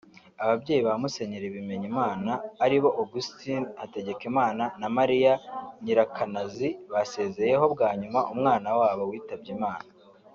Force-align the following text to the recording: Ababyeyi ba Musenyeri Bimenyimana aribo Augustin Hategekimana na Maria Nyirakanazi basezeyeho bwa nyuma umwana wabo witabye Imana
Ababyeyi 0.43 0.81
ba 0.87 0.93
Musenyeri 1.01 1.53
Bimenyimana 1.55 2.31
aribo 2.63 2.89
Augustin 3.01 3.63
Hategekimana 3.81 4.63
na 4.79 4.87
Maria 4.97 5.33
Nyirakanazi 5.83 6.69
basezeyeho 6.93 7.65
bwa 7.73 7.89
nyuma 8.01 8.19
umwana 8.33 8.69
wabo 8.79 9.03
witabye 9.11 9.51
Imana 9.57 9.87